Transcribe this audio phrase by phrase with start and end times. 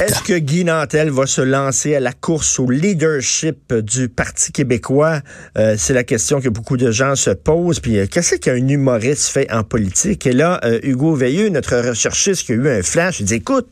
[0.00, 5.22] Est-ce que Guy Nantel va se lancer à la course au leadership du Parti québécois?
[5.56, 7.80] Euh, c'est la question que beaucoup de gens se posent.
[7.80, 10.24] Puis, euh, qu'est-ce qu'un humoriste fait en politique?
[10.24, 13.66] Et là, euh, Hugo Veilleux, notre recherchiste qui a eu un flash, il dit, écoute,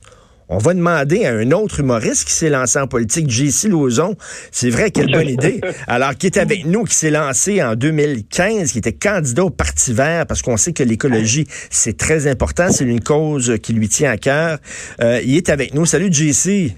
[0.49, 4.17] on va demander à un autre humoriste qui s'est lancé en politique, JC Lauzon.
[4.53, 5.61] C'est vrai, quelle bonne idée.
[5.89, 9.93] Alors, qui est avec nous, qui s'est lancé en 2015, qui était candidat au Parti
[9.93, 12.71] vert, parce qu'on sait que l'écologie, c'est très important.
[12.71, 14.59] C'est une cause qui lui tient à cœur.
[15.03, 15.85] Euh, il est avec nous.
[15.85, 16.75] Salut, JC.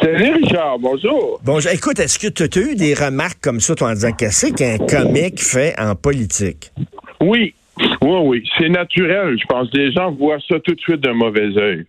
[0.00, 1.40] Salut Richard, bonjour.
[1.44, 1.70] Bonjour.
[1.72, 4.78] Écoute, est-ce que tu as eu des remarques comme ça, toi, en disant qu'est-ce qu'un
[4.78, 6.72] comique fait en politique?
[7.20, 7.54] Oui,
[8.02, 9.36] oui, oui, c'est naturel.
[9.38, 11.84] Je pense que les gens voient ça tout de suite d'un mauvais œil.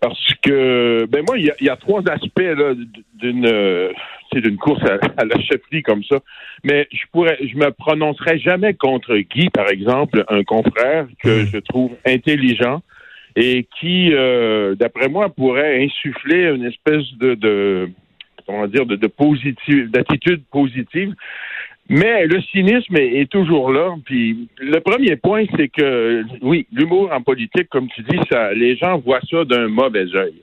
[0.00, 2.42] Parce que, ben moi, il y, a trois aspects
[3.14, 3.92] d'une euh,
[4.34, 6.18] d'une course à, la chefferie comme ça.
[6.64, 11.46] Mais je pourrais, je me prononcerai jamais contre Guy, par exemple, un confrère que hmm.
[11.52, 12.82] je trouve intelligent
[13.34, 17.90] et qui, euh, d'après moi, pourrait insuffler une espèce de, de
[18.46, 21.14] comment dire, de, de positive, d'attitude positive
[21.88, 23.94] mais le cynisme est, toujours là.
[24.04, 28.76] Puis le premier point, c'est que oui, l'humour en politique, comme tu dis, ça, les
[28.76, 30.34] gens voient ça d'un mauvais œil.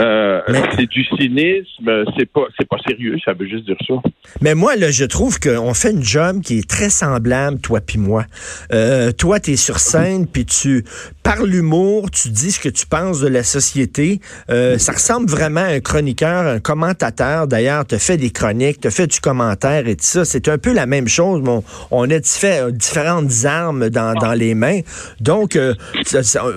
[0.00, 0.40] Euh,
[0.76, 3.94] c'est du cynisme, c'est pas c'est pas sérieux, ça veut juste dire ça.
[4.40, 7.98] Mais moi là, je trouve qu'on fait une job qui est très semblable toi puis
[7.98, 8.24] moi.
[8.72, 10.84] Euh, toi tu es sur scène puis tu
[11.22, 14.20] par l'humour, tu dis ce que tu penses de la société.
[14.50, 17.46] Euh, ça ressemble vraiment à un chroniqueur, un commentateur.
[17.46, 20.24] D'ailleurs, tu fait des chroniques, tu fait du commentaire et tout ça.
[20.26, 21.40] C'est un peu la même chose.
[21.40, 24.80] Bon, on a différentes armes dans, dans les mains.
[25.20, 25.74] Donc, euh,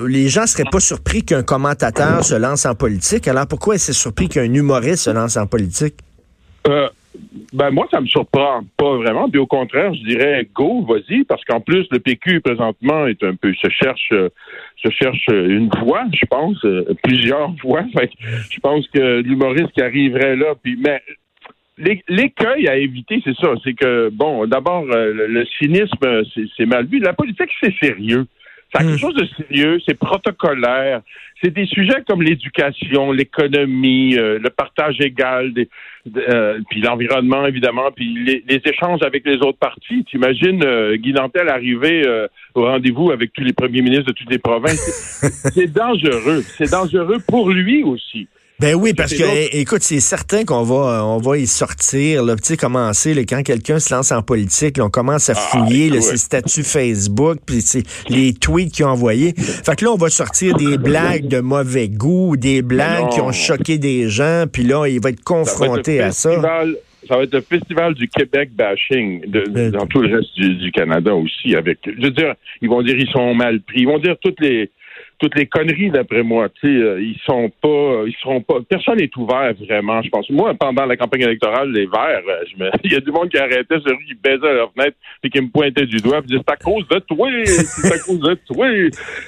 [0.05, 3.26] les gens seraient pas surpris qu'un commentateur se lance en politique.
[3.27, 5.95] Alors pourquoi est-ce surpris qu'un humoriste se lance en politique?
[6.67, 6.89] Euh,
[7.53, 9.29] ben moi, ça me surprend pas vraiment.
[9.29, 13.35] Puis au contraire, je dirais go, vas-y, parce qu'en plus, le PQ présentement est un
[13.35, 14.29] peu se cherche euh,
[14.83, 17.83] se cherche une voix, je pense, euh, plusieurs voix.
[18.49, 21.01] je pense que l'humoriste qui arriverait là, puis mais
[21.79, 23.53] L'écueil à éviter, c'est ça.
[23.63, 26.23] C'est que, bon, d'abord, le cynisme,
[26.57, 26.97] c'est mal vu.
[26.97, 28.25] La politique, c'est sérieux.
[28.71, 28.97] C'est quelque hmm.
[28.97, 31.01] chose de sérieux, c'est protocolaire.
[31.41, 35.69] C'est des sujets comme l'éducation, l'économie, euh, le partage égal, des,
[36.15, 40.03] euh, puis l'environnement évidemment, puis les, échanges avec les autres partis.
[40.05, 44.31] T'imagines euh, Guy Nantel arriver euh, au rendez-vous avec tous les premiers ministres de toutes
[44.31, 45.21] les provinces.
[45.53, 46.41] c'est dangereux.
[46.41, 48.27] C'est dangereux pour lui aussi.
[48.59, 52.43] Ben oui, parce que, écoute, c'est certain qu'on va, on va y sortir, là, tu
[52.43, 56.17] sais, commencer, là, quand quelqu'un se lance en politique, on commence à ah, fouiller ses
[56.17, 57.63] statuts Facebook, puis
[58.09, 59.35] les tweets qu'il a envoyés.
[59.37, 63.31] Fait que là, on va sortir des blagues de mauvais goût, des blagues qui ont
[63.31, 66.41] choqué des gens, puis là, il va être confronté à ça.
[67.07, 70.71] Ça va être le festival du Québec bashing de, dans tout le reste du, du,
[70.71, 71.55] Canada aussi.
[71.55, 73.81] Avec, je veux dire, ils vont dire ils sont mal pris.
[73.81, 74.71] Ils vont dire toutes les
[75.19, 76.47] toutes les conneries d'après moi.
[76.49, 78.55] Tu sais, euh, ils sont pas, ils seront pas.
[78.69, 80.01] Personne n'est ouvert vraiment.
[80.01, 80.29] Je pense.
[80.29, 82.69] Moi, pendant la campagne électorale, les Verts, euh, je me...
[82.83, 85.49] il y a du monde qui arrêtait, celui qui baisait leur fenêtre et qui me
[85.49, 88.67] pointait du doigt, puis disait c'est à cause de toi, c'est à cause de toi.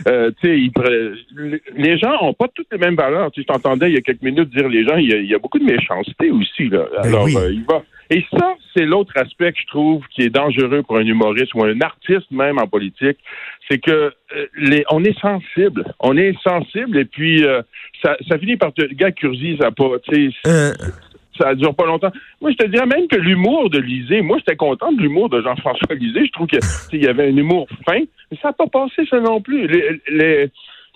[0.07, 3.31] Euh, tu sais, les gens ont pas toutes les mêmes valeurs.
[3.31, 5.65] Tu t'entendais il y a quelques minutes dire les gens, il y a, beaucoup de
[5.65, 6.85] méchanceté aussi là.
[6.91, 7.81] Ben Alors, il va.
[8.11, 11.63] Et ça, c'est l'autre aspect que je trouve qui est dangereux pour un humoriste ou
[11.63, 13.17] un artiste même en politique,
[13.69, 17.61] c'est que euh, les, on est sensible, on est sensible et puis euh,
[18.03, 20.71] ça, ça finit par te, le gars Curzi, ça pas, tu sais, euh.
[21.39, 22.11] ça dure pas longtemps.
[22.41, 25.41] Moi, je te dirais même que l'humour de Lisée, moi, j'étais content de l'humour de
[25.41, 26.25] Jean-François Lisée.
[26.25, 27.99] Je trouve qu'il y avait un humour fin,
[28.31, 29.67] mais ça n'a pas passé ça non plus.
[29.67, 30.51] Les, les,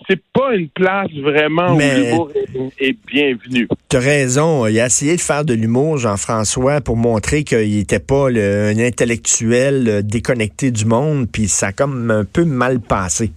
[0.08, 2.30] c'est pas une place vraiment où l'humour
[2.78, 3.68] est, bienvenu.
[3.88, 4.66] Tu as raison.
[4.66, 9.88] Il a essayé de faire de l'humour, Jean-François, pour montrer qu'il n'était pas un intellectuel
[9.88, 13.32] euh, déconnecté du monde, puis ça a comme un peu mal passé.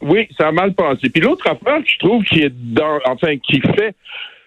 [0.00, 1.10] Oui, ça a mal passé.
[1.10, 3.94] Puis l'autre affaire je trouve qui est dans, enfin, qui fait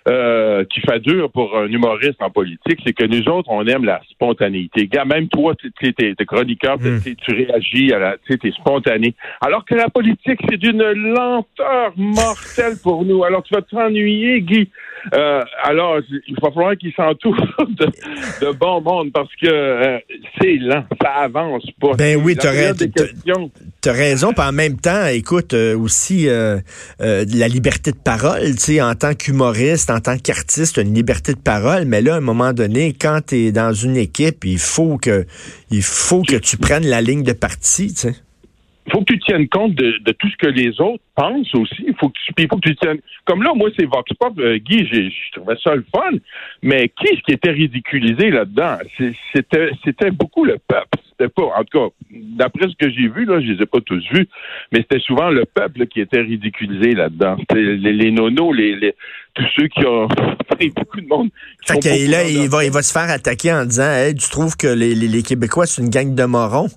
[0.07, 3.85] euh, qui fait dur pour un humoriste en politique, c'est que nous autres, on aime
[3.85, 4.88] la spontanéité.
[4.88, 7.00] Gars, même toi, tu es, chroniqueur, hmm.
[7.23, 9.13] tu réagis à la, tu es spontané.
[9.41, 13.23] Alors que la politique, c'est d'une lenteur mortelle pour nous.
[13.23, 14.69] Alors tu vas t'ennuyer, Guy.
[15.13, 17.35] Euh, alors, il va falloir qu'il s'entoure
[17.70, 17.85] de,
[18.46, 19.99] de bon monde parce que euh,
[20.40, 21.93] c'est lent, ça avance pas.
[21.96, 22.52] Ben oui, tu as
[23.91, 24.34] raison.
[24.34, 29.14] Puis en même temps, écoute, euh, aussi la liberté de parole, tu sais, en tant
[29.14, 33.20] qu'humoriste, en tant qu'artiste, une liberté de parole, mais là, à un moment donné, quand
[33.28, 35.25] tu es dans une équipe, il faut que
[35.70, 38.16] il faut que tu prennes la ligne de parti, tu sais
[38.91, 41.84] faut que tu tiennes compte de, tout ce que les autres pensent aussi.
[41.88, 42.99] Il faut que tu, faut que tu tiennes.
[43.26, 46.17] Comme là, moi, c'est Vox Pop, euh, Guy, je trouvais ça le fun.
[46.61, 48.78] Mais qui ce qui était ridiculisé là-dedans?
[49.34, 50.97] C'était, c'était beaucoup le peuple.
[51.09, 53.82] C'était pas, en tout cas, d'après ce que j'ai vu, là, je les ai pas
[53.82, 54.28] tous vus,
[54.72, 57.37] mais c'était souvent le peuple qui était ridiculisé là-dedans.
[57.53, 58.96] Les, les, nonos, les,
[59.35, 60.08] tous ceux qui ont
[60.76, 61.29] beaucoup de monde.
[61.66, 64.58] Fait que là, il va, il va se faire attaquer en disant hey, tu trouves
[64.58, 66.70] que les, les, les Québécois, c'est une gang de morons?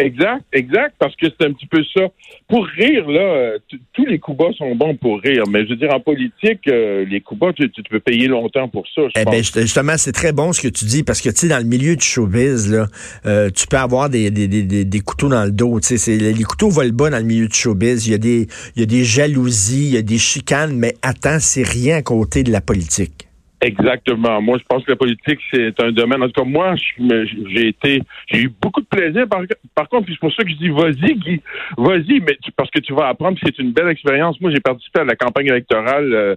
[0.00, 2.06] Exact, exact, parce que c'est un petit peu ça.
[2.48, 3.58] Pour rire, là,
[3.92, 7.04] tous les coups bas sont bons pour rire, mais je veux dire, en politique, euh,
[7.04, 9.02] les coups bas, tu, peux payer longtemps pour ça.
[9.14, 11.58] eh ben, justement, c'est très bon ce que tu dis, parce que, tu sais, dans
[11.58, 12.86] le milieu du showbiz, là,
[13.26, 15.78] euh, tu peux avoir des, des, des, des, couteaux dans le dos.
[15.80, 18.06] Tu sais, les couteaux volent bas dans le milieu du showbiz.
[18.06, 18.46] Il y a des,
[18.76, 22.02] il y a des jalousies, il y a des chicanes, mais attends, c'est rien à
[22.02, 23.29] côté de la politique.
[23.62, 24.40] Exactement.
[24.40, 26.22] Moi, je pense que la politique, c'est un domaine.
[26.22, 29.28] En tout cas, moi, j'ai été, j'ai eu beaucoup de plaisir.
[29.28, 29.42] Par,
[29.74, 31.42] par contre, c'est pour ça que je dis, vas-y, Guy,
[31.76, 33.38] vas-y, mais parce que tu vas apprendre.
[33.44, 34.40] C'est une belle expérience.
[34.40, 36.12] Moi, j'ai participé à la campagne électorale.
[36.12, 36.36] Euh,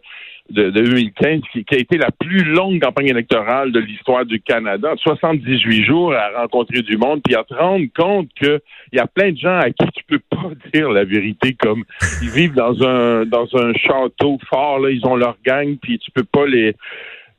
[0.50, 4.94] de, 2015, qui, a été la plus longue campagne électorale de l'histoire du Canada.
[4.98, 8.60] 78 jours à rencontrer du monde, puis à te rendre compte qu'il
[8.92, 11.84] y a plein de gens à qui tu peux pas dire la vérité, comme
[12.22, 16.12] ils vivent dans un dans un château fort, là, ils ont leur gang, puis tu
[16.12, 16.76] peux pas les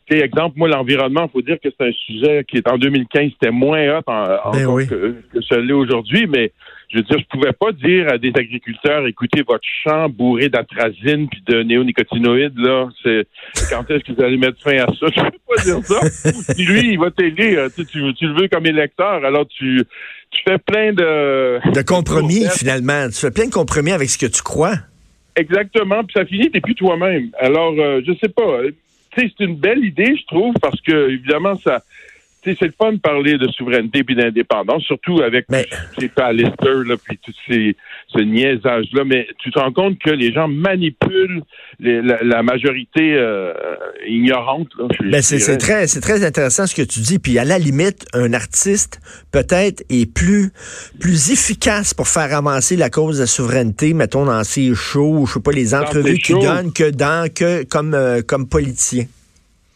[0.08, 3.50] sais, exemple, moi, l'environnement, faut dire que c'est un sujet qui est en 2015, c'était
[3.50, 6.52] moins hot en, ben que, que celui aujourd'hui, mais
[6.88, 11.28] je veux dire, je pouvais pas dire à des agriculteurs, écoutez, votre champ bourré d'atrazine
[11.28, 13.26] puis de néonicotinoïdes, là, c'est
[13.70, 15.06] quand est-ce que vous allez mettre fin à ça?
[15.16, 16.54] Je peux pas dire ça.
[16.54, 19.82] puis lui, il va t'aider, euh, tu, tu, le veux comme électeur, alors tu,
[20.30, 21.60] tu fais plein de...
[21.72, 23.08] De compromis, finalement.
[23.08, 24.74] Tu fais plein de compromis avec ce que tu crois.
[25.36, 27.30] Exactement, puis ça finit, t'es plus toi-même.
[27.40, 28.60] Alors, euh, je sais pas
[29.16, 31.82] c'est une belle idée, je trouve, parce que évidemment, ça,
[32.44, 35.66] c'est le fun de parler de souveraineté et d'indépendance, surtout avec mais...
[35.98, 37.76] ces Pallister, là, puis tout ces,
[38.08, 39.04] ce niaisage-là.
[39.04, 41.42] Mais tu te rends compte que les gens manipulent
[41.80, 43.52] la, majorité euh,
[44.06, 44.68] ignorante.
[45.00, 47.18] Ben, c'est très, c'est très intéressant ce que tu dis.
[47.18, 49.00] Puis à la limite, un artiste
[49.32, 50.50] peut-être est plus,
[51.00, 55.34] plus efficace pour faire avancer la cause de la souveraineté, mettons dans ses shows, je
[55.34, 59.06] sais pas les entrevues qu'il donne, que dans que comme euh, comme politicien.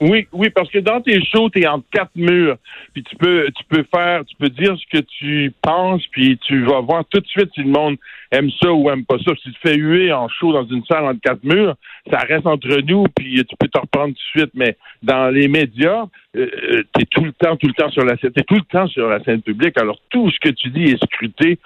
[0.01, 2.57] Oui, oui, parce que dans tes shows, tu es entre quatre murs,
[2.95, 6.65] puis tu peux, tu peux faire, tu peux dire ce que tu penses, puis tu
[6.65, 7.97] vas voir tout de suite si le monde
[8.31, 9.33] aime ça ou aime pas ça.
[9.43, 11.75] Si tu fais huer en show dans une salle entre quatre murs,
[12.11, 14.53] ça reste entre nous, puis tu peux te reprendre tout de suite.
[14.55, 16.05] Mais dans les médias,
[16.39, 18.55] euh, euh tu es tout le temps, tout le temps sur la scène, t'es tout
[18.55, 19.77] le temps sur la scène publique.
[19.79, 21.59] Alors tout ce que tu dis est scruté.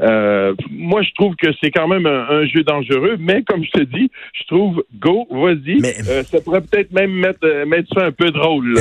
[0.00, 3.84] Euh, moi, je trouve que c'est quand même un, jeu dangereux, mais comme je te
[3.84, 5.80] dis, je trouve go, vas-y.
[6.08, 8.74] Euh, ça pourrait peut-être même mettre, mettre ça un peu drôle.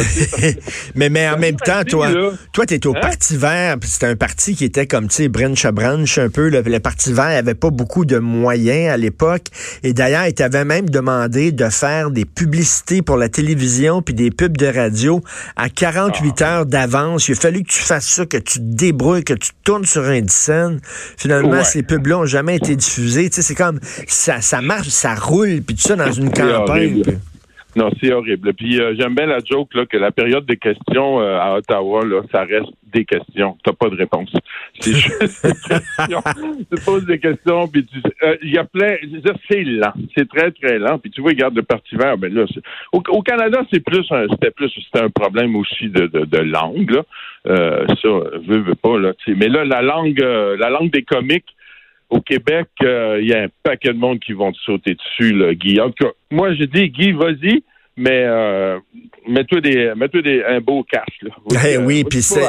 [0.95, 2.09] mais mais en même temps, toi,
[2.53, 2.99] toi, t'es au hein?
[3.01, 6.49] Parti Vert, c'était un parti qui était comme tu sais, branch à branch un peu.
[6.49, 9.43] Le, le Parti Vert avait pas beaucoup de moyens à l'époque.
[9.83, 14.31] Et d'ailleurs, il t'avait même demandé de faire des publicités pour la télévision puis des
[14.31, 15.21] pubs de radio
[15.55, 16.45] à 48 ah.
[16.45, 17.27] heures d'avance.
[17.27, 20.03] Il a fallu que tu fasses ça, que tu te débrouilles, que tu tournes sur
[20.03, 20.79] un scène.
[21.17, 23.29] Finalement, ces pubs-là ont jamais été diffusées.
[23.29, 27.03] Tu sais, c'est comme ça, ça marche, ça roule, puis tout ça dans une campagne.
[27.79, 28.53] Non, c'est horrible.
[28.53, 32.05] Puis euh, j'aime bien la joke là, que la période des questions euh, à Ottawa,
[32.05, 33.57] là, ça reste des questions.
[33.63, 34.29] T'as pas de réponse.
[34.81, 36.21] C'est juste des questions.
[36.69, 38.97] tu poses des questions, puis tu euh, il y a plein.
[39.49, 39.93] C'est lent.
[40.13, 40.99] C'est très, très lent.
[40.99, 42.43] Puis tu vois, regarde le Parti vert, ben là,
[42.91, 46.91] au, au, Canada, c'est plus c'était plus c'était un problème aussi de, de, de langue.
[46.91, 47.03] Là.
[47.45, 48.09] ça,
[48.45, 49.13] veux, veux pas, là.
[49.27, 51.55] Mais là, la langue la langue des comiques,
[52.09, 55.53] au Québec, il y a un paquet de monde qui vont te sauter dessus, là,
[55.53, 55.79] Guy.
[55.79, 55.91] En
[56.31, 57.63] moi, je dis, Guy, vas-y,
[57.99, 58.79] mais euh,
[59.27, 61.21] mets-toi des, mets des, un beau casque.
[61.21, 61.31] Là.
[61.51, 62.41] Ben oui, puis c'est.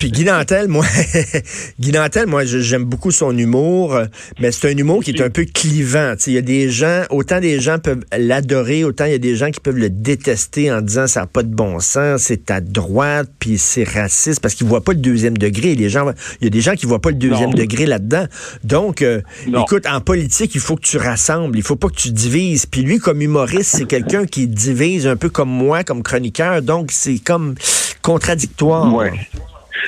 [0.00, 0.84] Puis Guy Nantel, moi,
[1.80, 3.96] Guy Nantel, moi, j'aime beaucoup son humour,
[4.40, 6.14] mais c'est un humour qui est un peu clivant.
[6.26, 9.36] Il y a des gens, autant des gens peuvent l'adorer, autant il y a des
[9.36, 12.60] gens qui peuvent le détester en disant ça n'a pas de bon sens, c'est à
[12.60, 15.76] droite, puis c'est raciste, parce qu'ils voient pas le deuxième degré.
[15.76, 16.10] Les gens,
[16.40, 18.26] il y a des gens qui voient pas le deuxième degré là-dedans.
[18.64, 22.10] Donc, euh, écoute, en politique, il faut que tu rassembles, il faut pas que tu
[22.10, 22.66] divises.
[22.66, 26.62] Puis lui, comme humoriste, c'est quelqu'un qui divise un peu comme moi, comme chroniqueur.
[26.62, 27.54] Donc, c'est comme
[28.02, 28.94] contradictoire.
[28.94, 29.12] Ouais.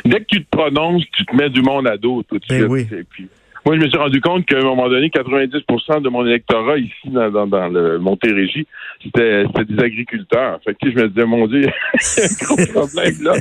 [0.04, 2.68] Dès que tu te prononces, tu te mets du monde à dos tout de ben
[2.68, 3.28] suite.
[3.64, 7.08] moi, je me suis rendu compte qu'à un moment donné, 90% de mon électorat ici
[7.08, 8.66] dans, dans, le Montérégie,
[9.02, 10.60] c'était des agriculteurs.
[10.64, 11.62] Fait que je me disais, mon Dieu,
[11.94, 13.32] j'ai un gros problème là.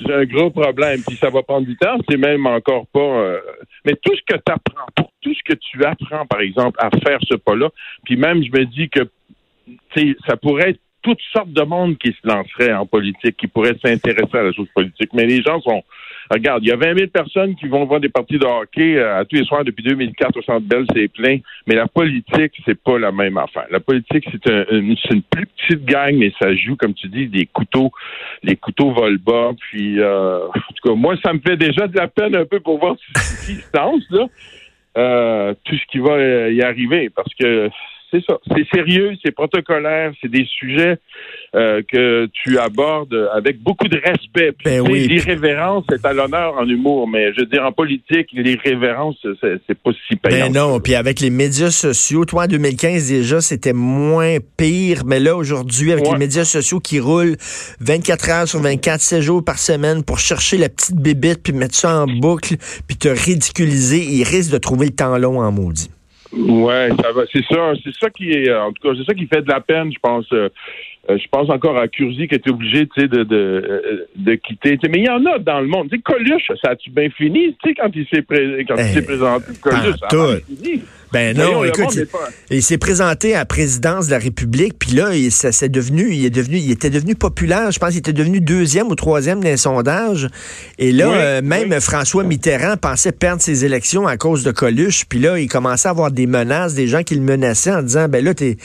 [0.00, 1.00] J'ai un gros problème.
[1.06, 1.98] Puis ça va prendre du temps.
[2.08, 3.00] C'est même encore pas.
[3.00, 3.38] Euh,
[3.84, 6.90] mais tout ce que tu apprends, pour tout ce que tu apprends, par exemple, à
[6.90, 7.70] faire ce pas-là,
[8.04, 9.08] puis même je me dis que
[10.26, 14.36] ça pourrait être toutes sortes de monde qui se lancerait en politique, qui pourrait s'intéresser
[14.36, 15.10] à la chose politique.
[15.14, 15.82] Mais les gens sont...
[16.30, 19.20] Regarde, il y a 20 000 personnes qui vont voir des parties de hockey euh,
[19.20, 21.38] à tous les soirs depuis 2004 au Centre Bell, c'est plein.
[21.66, 23.64] Mais la politique, c'est pas la même affaire.
[23.70, 24.94] La politique, c'est une,
[25.30, 27.90] plus petite gang, mais ça joue, comme tu dis, des couteaux.
[28.42, 29.52] Les couteaux volent bas.
[29.58, 32.60] Puis, euh, en tout cas, moi, ça me fait déjà de la peine un peu
[32.60, 34.26] pour voir ce qui se là.
[34.98, 37.70] Euh, tout ce qui va y arriver, parce que
[38.10, 38.38] c'est ça.
[38.54, 40.96] C'est sérieux, c'est protocolaire, c'est des sujets
[41.54, 44.52] euh, que tu abordes avec beaucoup de respect.
[44.52, 45.06] Puis, Ben oui.
[45.08, 49.78] L'irrévérence est à l'honneur en humour, mais je veux dire, en politique, l'irrévérence, c'est c'est
[49.78, 50.46] pas si payant.
[50.46, 55.20] Ben non, puis avec les médias sociaux, toi en 2015 déjà, c'était moins pire, mais
[55.20, 56.12] là aujourd'hui avec Ouais.
[56.12, 57.36] les médias sociaux qui roulent
[57.80, 61.74] 24 heures sur 24, 7 jours par semaine pour chercher la petite bébite puis mettre
[61.74, 65.90] ça en boucle puis te ridiculiser, ils risquent de trouver le temps long en maudit.
[66.32, 67.22] Ouais, ça va.
[67.32, 69.60] C'est ça, c'est ça qui est, en tout cas, c'est ça qui fait de la
[69.60, 70.26] peine, je pense.
[70.32, 70.48] euh,
[71.10, 74.78] euh, je pense encore à Curzi qui était obligé, de, de, de quitter.
[74.90, 75.88] Mais il y en a dans le monde.
[76.04, 79.52] Coluche, ça a-tu bien fini, quand il s'est pré- il Eh, présenté.
[79.60, 80.82] Coluche, ça a fini.
[81.10, 84.74] Ben non, écoute, il, est pas- il s'est présenté à la présidence de la République,
[84.78, 87.70] puis là, il, ça s'est devenu, il est devenu, il était devenu populaire.
[87.70, 90.28] Je pense qu'il était devenu deuxième ou troisième dans les sondages.
[90.78, 91.80] Et là, Oui, euh, même oui.
[91.80, 95.06] François Mitterrand pensait perdre ses élections à cause de Coluche.
[95.08, 98.06] Puis là, il commençait à avoir des menaces, des gens qui le menaçaient en disant,
[98.06, 98.58] ben là, t'es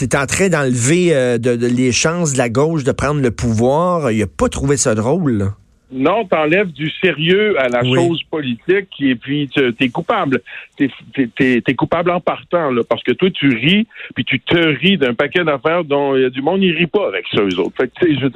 [0.00, 3.30] es en train d'enlever euh, de, de- les chances de la gauche de prendre le
[3.30, 4.10] pouvoir.
[4.12, 5.32] Il a pas trouvé ça drôle.
[5.32, 5.54] là.
[5.90, 7.94] Non, t'enlèves du sérieux à la Oui.
[7.94, 10.42] chose politique et puis tu es coupable.
[10.76, 14.58] T'es es, es, coupable en partant, là, parce que toi, tu ris, puis tu te
[14.58, 17.40] ris d'un paquet d'affaires dont il y a du monde, ils rit pas avec ça,
[17.42, 17.74] eux autres.
[17.78, 18.26] Fait que, je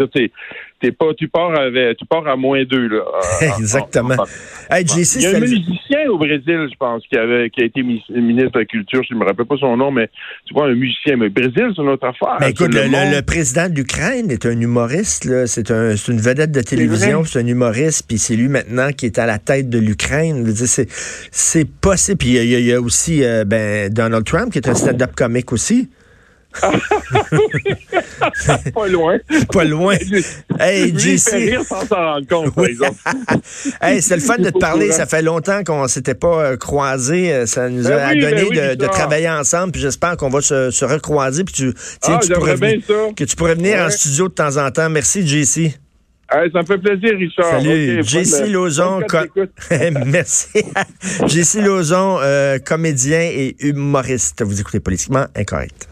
[0.83, 3.03] t'es- pas, tu pars avec, tu pars à moins deux, là.
[3.07, 4.15] en- Exactement.
[4.19, 7.17] en- en- Hey, JC, Il y a un le- musicien au Brésil, je pense, qui
[7.17, 9.77] avait, qui a été mi- ministre de la Culture, je ne me rappelle pas son
[9.77, 10.09] nom, mais
[10.47, 11.17] tu vois, un musicien.
[11.17, 12.47] Mais le Brésil, c'est une autre affaire.
[12.49, 15.29] Écoute, C'est le, monde- le- le président de l'Ukraine est un humoriste.
[15.47, 19.07] C'est un, c'est une vedette de télévision, c'est un humoriste, puis c'est lui maintenant qui
[19.07, 20.47] est à la tête de l'Ukraine.
[20.55, 20.89] C'est,
[21.31, 22.19] c'est possible.
[22.19, 25.53] Puis y il y a aussi euh, ben, Donald Trump qui est un stand-up comique
[25.53, 25.89] aussi.
[28.75, 29.19] pas loin.
[29.53, 29.97] Pas loin.
[30.59, 31.59] Hey, JC.
[31.67, 32.97] sans s'en rendre compte, par exemple.
[33.81, 34.93] Hey, c'est le fun de te parler.
[34.93, 37.33] Ça fait longtemps qu'on s'était pas euh, croisés.
[37.33, 39.73] Euh, Ça nous Ben a oui, ben donné oui, de, travailler ensemble.
[39.73, 41.45] Puis j'espère qu'on va se, se recroiser.
[41.45, 42.95] Puis tu, tiens, Ah, tu pourrais venir- ça.
[43.17, 43.83] que tu pourrais venir Ouais.
[43.85, 44.89] en studio de temps en temps.
[44.91, 45.75] Merci, JC.
[46.35, 47.51] Hey, ça me fait plaisir, Richard.
[47.51, 49.01] Salut, Ok, JC Lauzon.
[50.07, 50.49] Merci.
[51.27, 54.43] JC Lauzon, euh, comédien et humoriste.
[54.43, 55.89] Vous écoutez Politiquement Incorrect.